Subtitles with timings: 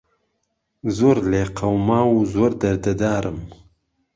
[0.97, 3.37] زۆر لێ قهوماو و زۆر دهردهدارم